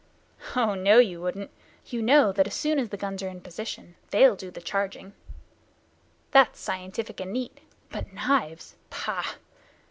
[0.55, 1.51] "Oh, no, you wouldn't.
[1.85, 4.59] You know that as soon as the guns are in position they'll do all the
[4.59, 5.13] charging.
[6.31, 7.59] That's scientific and neat.
[7.91, 9.33] But knives pah!"